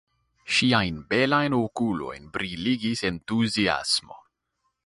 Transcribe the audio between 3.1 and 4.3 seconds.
entuziasmo.